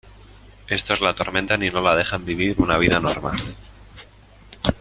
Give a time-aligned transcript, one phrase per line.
[0.67, 3.55] Estos la atormentan y no la dejan vivir una vida normal.